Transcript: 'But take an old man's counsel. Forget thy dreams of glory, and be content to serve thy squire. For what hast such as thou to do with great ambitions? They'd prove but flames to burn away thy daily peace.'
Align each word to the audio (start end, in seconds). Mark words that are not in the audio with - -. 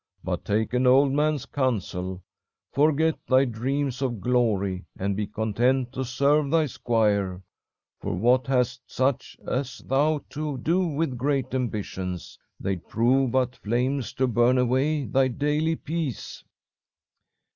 'But 0.23 0.43
take 0.45 0.73
an 0.73 0.87
old 0.87 1.11
man's 1.11 1.45
counsel. 1.45 2.23
Forget 2.73 3.19
thy 3.27 3.45
dreams 3.45 4.01
of 4.01 4.19
glory, 4.19 4.83
and 4.97 5.15
be 5.15 5.27
content 5.27 5.93
to 5.93 6.03
serve 6.03 6.49
thy 6.49 6.65
squire. 6.65 7.43
For 7.99 8.15
what 8.15 8.47
hast 8.47 8.81
such 8.91 9.37
as 9.47 9.77
thou 9.85 10.23
to 10.31 10.57
do 10.57 10.87
with 10.87 11.19
great 11.19 11.53
ambitions? 11.53 12.39
They'd 12.59 12.87
prove 12.87 13.29
but 13.33 13.57
flames 13.57 14.11
to 14.13 14.25
burn 14.25 14.57
away 14.57 15.05
thy 15.05 15.27
daily 15.27 15.75
peace.' 15.75 16.43